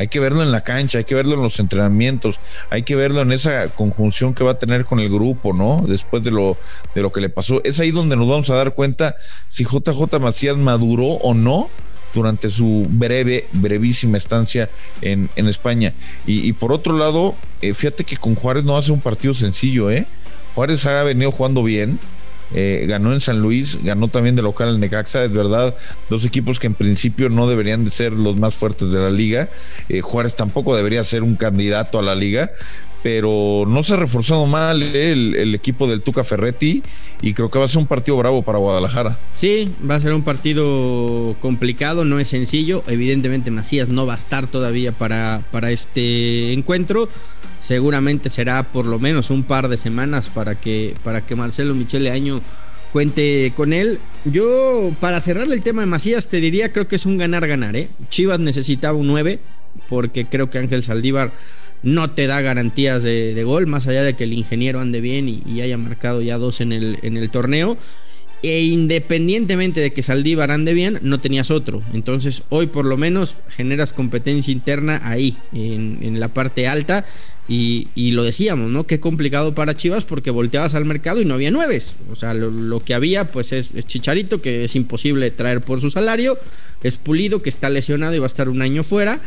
Hay 0.00 0.08
que 0.08 0.18
verlo 0.18 0.42
en 0.42 0.50
la 0.50 0.62
cancha, 0.62 0.96
hay 0.96 1.04
que 1.04 1.14
verlo 1.14 1.34
en 1.34 1.42
los 1.42 1.60
entrenamientos, 1.60 2.40
hay 2.70 2.84
que 2.84 2.96
verlo 2.96 3.20
en 3.20 3.32
esa 3.32 3.68
conjunción 3.68 4.32
que 4.32 4.42
va 4.42 4.52
a 4.52 4.58
tener 4.58 4.86
con 4.86 4.98
el 4.98 5.10
grupo, 5.10 5.52
¿no? 5.52 5.84
Después 5.86 6.22
de 6.22 6.30
lo, 6.30 6.56
de 6.94 7.02
lo 7.02 7.12
que 7.12 7.20
le 7.20 7.28
pasó. 7.28 7.62
Es 7.64 7.80
ahí 7.80 7.90
donde 7.90 8.16
nos 8.16 8.26
vamos 8.26 8.48
a 8.48 8.54
dar 8.54 8.72
cuenta 8.72 9.14
si 9.48 9.64
JJ 9.64 10.18
Macías 10.18 10.56
maduró 10.56 11.04
o 11.04 11.34
no 11.34 11.68
durante 12.14 12.48
su 12.48 12.86
breve, 12.88 13.46
brevísima 13.52 14.16
estancia 14.16 14.70
en, 15.02 15.28
en 15.36 15.48
España. 15.48 15.92
Y, 16.26 16.48
y, 16.48 16.54
por 16.54 16.72
otro 16.72 16.96
lado, 16.96 17.34
eh, 17.60 17.74
fíjate 17.74 18.04
que 18.04 18.16
con 18.16 18.34
Juárez 18.34 18.64
no 18.64 18.78
hace 18.78 18.92
un 18.92 19.02
partido 19.02 19.34
sencillo, 19.34 19.90
¿eh? 19.90 20.06
Juárez 20.54 20.86
ha 20.86 21.02
venido 21.02 21.30
jugando 21.30 21.62
bien. 21.62 22.00
Eh, 22.54 22.86
ganó 22.88 23.12
en 23.12 23.20
San 23.20 23.40
Luis, 23.40 23.78
ganó 23.82 24.08
también 24.08 24.36
de 24.36 24.42
local 24.42 24.74
en 24.74 24.80
Necaxa, 24.80 25.24
es 25.24 25.32
verdad, 25.32 25.76
dos 26.08 26.24
equipos 26.24 26.58
que 26.58 26.66
en 26.66 26.74
principio 26.74 27.28
no 27.28 27.48
deberían 27.48 27.84
de 27.84 27.90
ser 27.90 28.12
los 28.12 28.36
más 28.36 28.54
fuertes 28.54 28.90
de 28.90 28.98
la 28.98 29.10
liga. 29.10 29.48
Eh, 29.88 30.00
Juárez 30.00 30.34
tampoco 30.34 30.76
debería 30.76 31.04
ser 31.04 31.22
un 31.22 31.36
candidato 31.36 31.98
a 31.98 32.02
la 32.02 32.14
liga, 32.14 32.50
pero 33.02 33.64
no 33.66 33.82
se 33.82 33.94
ha 33.94 33.96
reforzado 33.96 34.46
mal 34.46 34.82
eh, 34.82 35.12
el, 35.12 35.34
el, 35.34 35.54
equipo 35.54 35.88
del 35.88 36.02
Tuca 36.02 36.24
Ferretti 36.24 36.82
y 37.22 37.32
creo 37.32 37.50
que 37.50 37.58
va 37.58 37.64
a 37.64 37.68
ser 37.68 37.78
un 37.78 37.86
partido 37.86 38.16
bravo 38.16 38.42
para 38.42 38.58
Guadalajara. 38.58 39.18
Sí, 39.32 39.72
va 39.88 39.94
a 39.94 40.00
ser 40.00 40.12
un 40.12 40.22
partido 40.22 41.36
complicado, 41.40 42.04
no 42.04 42.18
es 42.18 42.28
sencillo. 42.28 42.82
Evidentemente 42.88 43.50
Macías 43.50 43.88
no 43.88 44.06
va 44.06 44.14
a 44.14 44.16
estar 44.16 44.46
todavía 44.46 44.92
para, 44.92 45.42
para 45.50 45.70
este 45.70 46.52
encuentro. 46.52 47.08
Seguramente 47.60 48.30
será 48.30 48.64
por 48.64 48.86
lo 48.86 48.98
menos 48.98 49.30
un 49.30 49.44
par 49.44 49.68
de 49.68 49.76
semanas 49.76 50.28
para 50.28 50.56
que, 50.56 50.96
para 51.04 51.20
que 51.20 51.36
Marcelo 51.36 51.74
Michele 51.74 52.10
Año 52.10 52.40
cuente 52.92 53.52
con 53.54 53.72
él. 53.72 53.98
Yo, 54.24 54.92
para 55.00 55.20
cerrar 55.20 55.50
el 55.50 55.62
tema 55.62 55.82
de 55.82 55.86
Macías, 55.86 56.28
te 56.28 56.40
diría, 56.40 56.72
creo 56.72 56.88
que 56.88 56.96
es 56.96 57.06
un 57.06 57.18
ganar-ganar. 57.18 57.76
¿eh? 57.76 57.88
Chivas 58.08 58.40
necesitaba 58.40 58.98
un 58.98 59.06
9, 59.06 59.38
porque 59.88 60.26
creo 60.26 60.50
que 60.50 60.58
Ángel 60.58 60.82
Saldívar 60.82 61.32
no 61.82 62.10
te 62.10 62.26
da 62.26 62.40
garantías 62.40 63.02
de, 63.02 63.34
de, 63.34 63.44
gol, 63.44 63.66
más 63.66 63.86
allá 63.86 64.02
de 64.02 64.14
que 64.14 64.24
el 64.24 64.32
ingeniero 64.32 64.80
ande 64.80 65.00
bien 65.00 65.28
y, 65.28 65.42
y 65.46 65.60
haya 65.62 65.78
marcado 65.78 66.20
ya 66.20 66.36
dos 66.38 66.60
en 66.60 66.72
el, 66.72 66.98
en 67.02 67.16
el 67.16 67.30
torneo. 67.30 67.78
E 68.42 68.62
independientemente 68.62 69.80
de 69.80 69.92
que 69.92 70.02
Saldívar 70.02 70.50
ande 70.50 70.72
bien, 70.72 70.98
no 71.02 71.20
tenías 71.20 71.50
otro. 71.50 71.82
Entonces, 71.92 72.42
hoy 72.48 72.68
por 72.68 72.86
lo 72.86 72.96
menos 72.96 73.36
generas 73.50 73.92
competencia 73.92 74.50
interna 74.50 75.00
ahí, 75.04 75.36
en, 75.52 75.98
en 76.00 76.18
la 76.20 76.28
parte 76.28 76.66
alta. 76.66 77.04
Y, 77.52 78.12
lo 78.12 78.22
decíamos, 78.22 78.70
¿no? 78.70 78.86
Qué 78.86 79.00
complicado 79.00 79.56
para 79.56 79.76
Chivas 79.76 80.04
porque 80.04 80.30
volteabas 80.30 80.76
al 80.76 80.84
mercado 80.84 81.20
y 81.20 81.24
no 81.24 81.34
había 81.34 81.50
nueves. 81.50 81.96
O 82.12 82.14
sea, 82.14 82.32
lo, 82.32 82.84
que 82.84 82.94
había, 82.94 83.26
pues 83.26 83.50
es, 83.50 83.70
Chicharito, 83.88 84.40
que 84.40 84.64
es 84.64 84.76
imposible 84.76 85.32
traer 85.32 85.60
por 85.60 85.80
su 85.80 85.90
salario. 85.90 86.38
Es 86.84 86.96
Pulido, 86.96 87.42
que 87.42 87.48
está 87.48 87.68
lesionado 87.68 88.14
y 88.14 88.20
va 88.20 88.26
a 88.26 88.28
estar 88.28 88.48
un 88.48 88.62
año 88.62 88.84
fuera. 88.84 89.18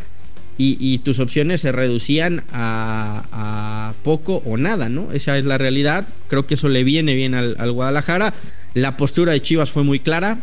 Y, 0.58 1.00
tus 1.00 1.20
opciones 1.20 1.60
se 1.60 1.74
reducían 1.74 2.46
a, 2.54 3.26
a, 3.34 3.94
poco 4.04 4.42
o 4.46 4.56
nada, 4.56 4.88
¿no? 4.88 5.12
Esa 5.12 5.38
es 5.38 5.44
la 5.44 5.58
realidad. 5.58 6.08
Creo 6.30 6.48
que 6.48 6.54
eso 6.54 6.70
le 6.70 6.86
viene 6.86 7.16
bien 7.16 7.34
al, 7.34 7.72
Guadalajara. 7.74 8.34
La 8.74 8.96
postura 8.96 9.34
de 9.34 9.42
Chivas 9.42 9.72
fue 9.72 9.84
muy 9.84 10.00
clara. 10.00 10.40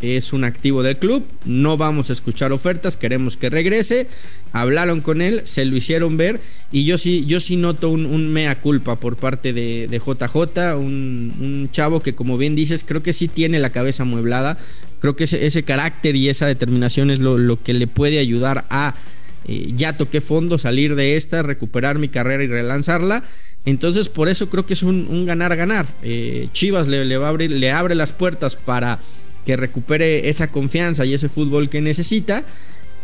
Es 0.00 0.32
un 0.32 0.44
activo 0.44 0.82
del 0.82 0.96
club. 0.98 1.24
No 1.44 1.76
vamos 1.76 2.10
a 2.10 2.12
escuchar 2.12 2.52
ofertas. 2.52 2.96
Queremos 2.96 3.36
que 3.36 3.50
regrese. 3.50 4.06
Hablaron 4.52 5.00
con 5.00 5.20
él, 5.20 5.42
se 5.44 5.64
lo 5.64 5.76
hicieron 5.76 6.16
ver. 6.16 6.40
Y 6.70 6.84
yo 6.84 6.98
sí, 6.98 7.24
yo 7.26 7.40
sí 7.40 7.56
noto 7.56 7.90
un, 7.90 8.28
mea 8.28 8.60
culpa 8.60 9.00
por 9.00 9.16
parte 9.16 9.52
de, 9.52 9.88
JJ. 9.90 10.76
Un, 10.76 11.32
un, 11.40 11.68
chavo 11.72 12.00
que, 12.00 12.14
como 12.14 12.38
bien 12.38 12.54
dices, 12.54 12.84
creo 12.86 13.02
que 13.02 13.12
sí 13.12 13.26
tiene 13.26 13.58
la 13.58 13.70
cabeza 13.70 14.04
amueblada. 14.04 14.56
Creo 15.00 15.16
que 15.16 15.24
ese, 15.24 15.62
carácter 15.64 16.14
y 16.14 16.28
esa 16.28 16.46
determinación 16.46 17.10
es 17.10 17.18
lo, 17.18 17.36
lo 17.36 17.62
que 17.62 17.74
le 17.74 17.86
puede 17.86 18.18
ayudar 18.18 18.66
a 18.70 18.94
eh, 19.46 19.72
ya 19.74 19.96
toqué 19.96 20.20
fondo, 20.20 20.58
salir 20.58 20.94
de 20.94 21.16
esta, 21.16 21.42
recuperar 21.42 21.98
mi 21.98 22.08
carrera 22.08 22.44
y 22.44 22.48
relanzarla. 22.48 23.24
Entonces, 23.64 24.08
por 24.08 24.28
eso 24.28 24.48
creo 24.48 24.66
que 24.66 24.74
es 24.74 24.82
un 24.82 25.26
ganar-ganar. 25.26 25.86
Eh, 26.02 26.48
Chivas 26.52 26.86
le, 26.86 27.04
le, 27.04 27.48
le 27.48 27.70
abre 27.70 27.94
las 27.94 28.12
puertas 28.12 28.56
para 28.56 29.00
que 29.48 29.56
recupere 29.56 30.28
esa 30.28 30.48
confianza 30.48 31.06
y 31.06 31.14
ese 31.14 31.30
fútbol 31.30 31.70
que 31.70 31.80
necesita. 31.80 32.44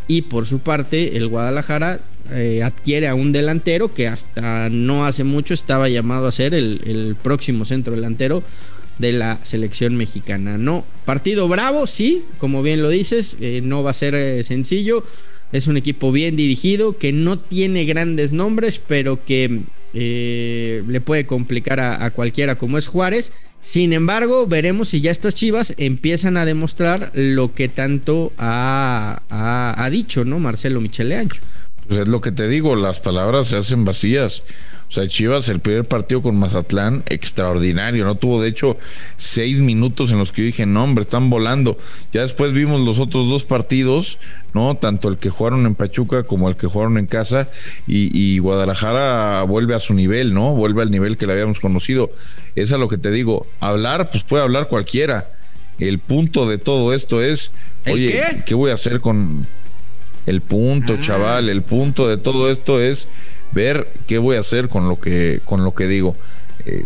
Y 0.09 0.23
por 0.23 0.45
su 0.45 0.59
parte, 0.59 1.17
el 1.17 1.29
Guadalajara 1.29 2.01
eh, 2.33 2.63
adquiere 2.63 3.09
a 3.09 3.15
un 3.15 3.33
delantero 3.33 3.95
que 3.95 4.09
hasta 4.09 4.69
no 4.69 5.07
hace 5.07 5.25
mucho 5.25 5.55
estaba 5.55 5.89
llamado 5.89 6.27
a 6.27 6.33
ser 6.33 6.53
el, 6.53 7.17
próximo 7.23 7.65
centro 7.65 7.95
delantero 7.95 8.43
de 8.99 9.13
la 9.13 9.39
selección 9.41 9.97
mexicana. 9.97 10.59
No, 10.59 10.85
partido 11.07 11.49
bravo, 11.49 11.87
sí, 11.87 12.23
como 12.37 12.63
bien 12.63 12.83
lo 12.83 12.91
dices, 12.91 13.39
eh, 13.41 13.63
no 13.65 13.83
va 13.83 13.93
a 13.93 13.95
ser 13.95 14.15
eh, 14.15 14.45
sencillo. 14.45 15.03
Es 15.51 15.67
un 15.67 15.79
equipo 15.79 16.13
bien 16.13 16.37
dirigido 16.37 16.99
que 16.99 17.15
no 17.15 17.39
tiene 17.39 17.87
grandes 17.87 18.35
nombres, 18.35 18.83
pero 18.87 19.25
que 19.25 19.63
eh, 19.95 20.83
le 20.89 21.01
puede 21.01 21.25
complicar 21.25 21.81
a, 21.81 22.11
cualquiera 22.11 22.57
como 22.57 22.79
es 22.79 22.89
Juárez. 22.89 23.33
Sin 23.61 23.93
embargo, 23.93 24.47
veremos 24.47 24.89
si 24.89 25.01
ya 25.01 25.11
estas 25.11 25.35
Chivas 25.35 25.75
empiezan 25.79 26.37
a 26.37 26.45
demostrar 26.45 27.13
lo 27.15 27.55
que 27.55 27.69
tanto 27.69 28.33
ha, 28.37 29.23
ha, 29.31 29.91
dicho, 29.91 30.25
¿no? 30.25 30.39
Marcelo 30.39 30.81
Michele. 30.81 31.29
Pues 31.87 32.01
es 32.01 32.09
lo 32.09 32.21
que 32.21 32.33
te 32.33 32.49
digo, 32.49 32.77
las 32.77 33.01
palabras 33.01 33.49
se 33.49 33.57
hacen 33.57 33.85
vacías. 33.85 34.43
O 34.95 35.01
sea, 35.01 35.09
Chivas, 35.09 35.49
el 35.49 35.59
primer 35.59 35.87
partido 35.87 36.23
con 36.23 36.37
Mazatlán, 36.37 37.03
extraordinario, 37.07 38.05
¿no? 38.05 38.15
Tuvo, 38.15 38.41
de 38.41 38.49
hecho, 38.49 38.77
seis 39.17 39.59
minutos 39.59 40.13
en 40.13 40.19
los 40.19 40.31
que 40.31 40.43
yo 40.43 40.47
dije, 40.47 40.67
no, 40.67 40.85
hombre, 40.85 41.03
están 41.03 41.31
volando. 41.31 41.77
Ya 42.13 42.23
después 42.23 42.53
vimos 42.53 42.81
los 42.81 43.01
otros 43.01 43.29
dos 43.29 43.43
partidos, 43.43 44.19
¿no? 44.53 44.77
Tanto 44.77 45.09
el 45.09 45.17
que 45.17 45.31
jugaron 45.31 45.67
en 45.67 45.75
Pachuca 45.75 46.23
como 46.23 46.49
el 46.49 46.55
que 46.55 46.69
jugaron 46.69 46.97
en 46.97 47.07
casa. 47.07 47.49
Y, 47.89 48.17
y 48.17 48.39
Guadalajara 48.39 49.43
vuelve 49.43 49.75
a 49.75 49.81
su 49.81 49.95
nivel, 49.95 50.33
¿no? 50.33 50.55
Vuelve 50.55 50.83
al 50.83 50.93
nivel 50.93 51.17
que 51.17 51.27
le 51.27 51.33
habíamos 51.33 51.59
conocido. 51.59 52.13
Es 52.55 52.71
lo 52.71 52.87
que 52.87 52.97
te 52.97 53.11
digo. 53.11 53.49
Hablar, 53.59 54.11
pues 54.13 54.23
puede 54.23 54.45
hablar 54.45 54.69
cualquiera. 54.69 55.27
El 55.81 55.99
punto 55.99 56.49
de 56.49 56.59
todo 56.59 56.95
esto 56.95 57.21
es, 57.21 57.51
oye, 57.85 58.13
qué? 58.13 58.43
¿qué 58.47 58.55
voy 58.55 58.71
a 58.71 58.75
hacer 58.75 59.01
con 59.01 59.45
el 60.27 60.41
punto, 60.41 60.95
ah. 60.97 61.01
chaval? 61.01 61.49
El 61.49 61.63
punto 61.63 62.07
de 62.07 62.17
todo 62.17 62.49
esto 62.49 62.81
es 62.81 63.09
ver 63.55 63.89
qué 64.07 64.19
voy 64.19 64.37
a 64.37 64.41
hacer 64.41 64.69
con 64.69 64.89
lo 64.89 65.01
que 65.01 65.41
con 65.45 65.65
lo 65.65 65.75
que 65.75 65.87
digo. 65.87 66.17
Eh, 66.67 66.85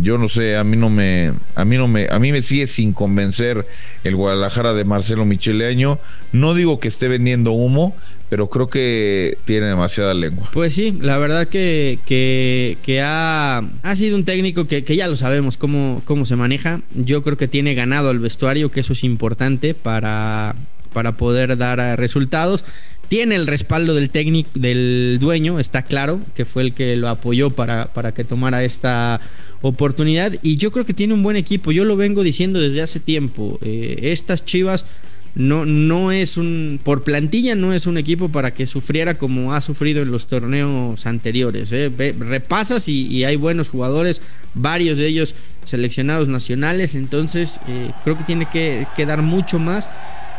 yo 0.00 0.18
no 0.18 0.28
sé, 0.28 0.56
a 0.56 0.62
mí 0.62 0.76
no 0.76 0.88
me 0.88 1.32
a 1.56 1.64
mí 1.64 1.76
no 1.76 1.88
me 1.88 2.06
a 2.08 2.18
mí 2.20 2.30
me 2.30 2.42
sigue 2.42 2.68
sin 2.68 2.92
convencer 2.92 3.66
el 4.04 4.14
Guadalajara 4.14 4.72
de 4.72 4.84
Marcelo 4.84 5.24
Micheleaño. 5.24 5.98
No 6.32 6.54
digo 6.54 6.78
que 6.78 6.88
esté 6.88 7.08
vendiendo 7.08 7.50
humo, 7.52 7.96
pero 8.28 8.48
creo 8.48 8.68
que 8.68 9.36
tiene 9.44 9.66
demasiada 9.66 10.14
lengua. 10.14 10.48
Pues 10.52 10.74
sí, 10.74 10.96
la 11.00 11.18
verdad 11.18 11.48
que, 11.48 11.98
que, 12.06 12.78
que 12.84 13.02
ha, 13.02 13.58
ha, 13.58 13.96
sido 13.96 14.16
un 14.16 14.24
técnico 14.24 14.66
que, 14.68 14.84
que, 14.84 14.94
ya 14.94 15.08
lo 15.08 15.16
sabemos 15.16 15.56
cómo, 15.56 16.00
cómo 16.04 16.24
se 16.24 16.36
maneja. 16.36 16.80
Yo 16.94 17.22
creo 17.22 17.36
que 17.36 17.48
tiene 17.48 17.74
ganado 17.74 18.12
el 18.12 18.20
vestuario, 18.20 18.70
que 18.70 18.80
eso 18.80 18.92
es 18.92 19.02
importante 19.02 19.74
para, 19.74 20.54
para 20.92 21.16
poder 21.16 21.56
dar 21.56 21.98
resultados. 21.98 22.64
Tiene 23.10 23.34
el 23.34 23.48
respaldo 23.48 23.92
del 23.96 24.10
técnico, 24.10 24.50
del 24.54 25.18
dueño, 25.20 25.58
está 25.58 25.82
claro, 25.82 26.20
que 26.36 26.44
fue 26.44 26.62
el 26.62 26.74
que 26.74 26.94
lo 26.94 27.08
apoyó 27.08 27.50
para, 27.50 27.92
para 27.92 28.14
que 28.14 28.22
tomara 28.22 28.62
esta 28.62 29.20
oportunidad. 29.62 30.32
Y 30.44 30.58
yo 30.58 30.70
creo 30.70 30.86
que 30.86 30.94
tiene 30.94 31.14
un 31.14 31.24
buen 31.24 31.34
equipo. 31.34 31.72
Yo 31.72 31.84
lo 31.84 31.96
vengo 31.96 32.22
diciendo 32.22 32.60
desde 32.60 32.82
hace 32.82 33.00
tiempo. 33.00 33.58
Eh, 33.62 33.98
estas 34.12 34.44
chivas 34.44 34.86
no, 35.34 35.66
no 35.66 36.12
es 36.12 36.36
un. 36.36 36.78
Por 36.84 37.02
plantilla, 37.02 37.56
no 37.56 37.72
es 37.72 37.88
un 37.88 37.98
equipo 37.98 38.28
para 38.28 38.54
que 38.54 38.68
sufriera 38.68 39.18
como 39.18 39.54
ha 39.54 39.60
sufrido 39.60 40.02
en 40.02 40.12
los 40.12 40.28
torneos 40.28 41.04
anteriores. 41.04 41.72
¿eh? 41.72 41.90
Repasas 42.16 42.86
y, 42.86 43.24
hay 43.24 43.34
buenos 43.34 43.70
jugadores, 43.70 44.22
varios 44.54 44.96
de 44.98 45.08
ellos 45.08 45.34
seleccionados 45.64 46.28
nacionales. 46.28 46.94
Entonces, 46.94 47.60
eh, 47.66 47.90
creo 48.04 48.16
que 48.16 48.22
tiene 48.22 48.46
que, 48.46 48.86
que 48.94 49.04
dar 49.04 49.22
mucho 49.22 49.58
más 49.58 49.90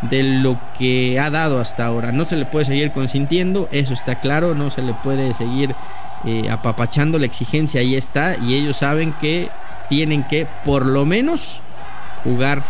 de 0.02 0.24
lo 0.24 0.60
que 0.78 1.20
ha 1.20 1.30
dado 1.30 1.60
hasta 1.60 1.86
ahora. 1.86 2.12
No 2.12 2.26
se 2.26 2.36
le 2.36 2.46
puede 2.46 2.66
seguir 2.66 2.92
consintiendo, 2.92 3.70
eso 3.72 3.94
está 3.94 4.20
claro, 4.20 4.56
no 4.56 4.72
se 4.72 4.82
le 4.82 4.94
puede 4.94 5.34
seguir 5.34 5.76
eh, 6.26 6.50
apapachando, 6.50 7.20
la 7.20 7.26
exigencia 7.26 7.82
ahí 7.82 7.96
está 7.96 8.36
y 8.38 8.56
ellos 8.56 8.78
saben 8.78 9.14
que 9.14 9.50
tienen 9.90 10.24
que 10.24 10.48
por 10.66 10.86
lo 10.86 11.06
menos 11.06 11.62
jugar 12.24 12.62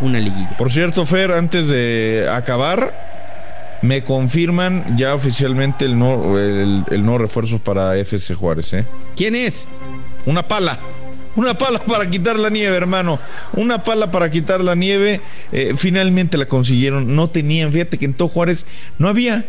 una 0.00 0.18
liguilla. 0.18 0.56
Por 0.56 0.70
cierto, 0.70 1.04
Fer, 1.04 1.32
antes 1.32 1.68
de 1.68 2.28
acabar, 2.30 3.78
me 3.82 4.02
confirman 4.02 4.96
ya 4.96 5.14
oficialmente 5.14 5.84
el 5.84 5.98
no, 5.98 6.38
el, 6.38 6.84
el 6.90 7.04
no 7.04 7.18
refuerzo 7.18 7.58
para 7.58 7.96
FC 7.96 8.34
Juárez. 8.34 8.72
¿eh? 8.72 8.84
¿Quién 9.16 9.34
es? 9.34 9.68
Una 10.26 10.42
pala. 10.42 10.78
Una 11.36 11.58
pala 11.58 11.78
para 11.80 12.08
quitar 12.08 12.38
la 12.38 12.50
nieve, 12.50 12.76
hermano. 12.76 13.18
Una 13.54 13.82
pala 13.82 14.10
para 14.10 14.30
quitar 14.30 14.62
la 14.62 14.74
nieve. 14.74 15.20
Eh, 15.52 15.74
finalmente 15.76 16.38
la 16.38 16.46
consiguieron. 16.46 17.14
No 17.14 17.28
tenían, 17.28 17.72
fíjate 17.72 17.98
que 17.98 18.04
en 18.04 18.14
todo 18.14 18.28
Juárez 18.28 18.66
no 18.98 19.08
había. 19.08 19.46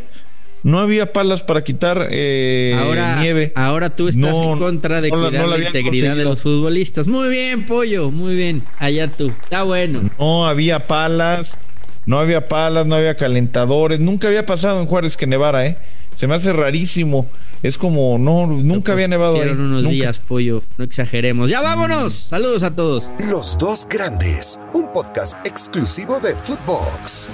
No 0.63 0.79
había 0.79 1.13
palas 1.13 1.43
para 1.43 1.63
quitar 1.63 2.07
eh, 2.09 2.75
ahora, 2.79 3.21
nieve. 3.21 3.51
Ahora 3.53 3.91
tú 3.91 4.07
estás 4.07 4.31
no, 4.31 4.53
en 4.53 4.57
contra 4.57 4.99
de 4.99 5.11
no, 5.11 5.17
cuidar 5.17 5.43
no 5.43 5.47
la, 5.51 5.57
la 5.59 5.65
integridad 5.67 5.83
conseguido. 5.91 6.15
de 6.15 6.23
los 6.23 6.41
futbolistas. 6.41 7.07
Muy 7.07 7.29
bien, 7.29 7.67
pollo, 7.67 8.09
muy 8.09 8.35
bien. 8.35 8.63
Allá 8.79 9.07
tú. 9.07 9.27
Está 9.43 9.61
bueno. 9.61 10.09
No 10.17 10.47
había 10.47 10.87
palas, 10.87 11.59
no 12.07 12.17
había 12.17 12.47
palas, 12.47 12.87
no 12.87 12.95
había 12.95 13.15
calentadores. 13.15 13.99
Nunca 13.99 14.27
había 14.27 14.43
pasado 14.47 14.79
en 14.81 14.87
Juárez 14.87 15.17
que 15.17 15.27
nevara, 15.27 15.67
¿eh? 15.67 15.77
Se 16.15 16.27
me 16.27 16.35
hace 16.35 16.53
rarísimo. 16.53 17.27
Es 17.61 17.77
como, 17.77 18.17
no, 18.17 18.47
nunca 18.47 18.93
había 18.93 19.07
nevado 19.07 19.41
ahí. 19.41 19.49
Unos 19.49 19.83
nunca. 19.83 19.89
días, 19.89 20.19
pollo. 20.19 20.61
No 20.77 20.85
exageremos. 20.85 21.49
¡Ya 21.49 21.61
vámonos! 21.61 22.13
Saludos 22.13 22.63
a 22.63 22.75
todos. 22.75 23.11
Los 23.29 23.57
dos 23.57 23.87
grandes, 23.89 24.59
un 24.73 24.91
podcast 24.93 25.35
exclusivo 25.45 26.19
de 26.19 26.35
Footbox. 26.35 27.29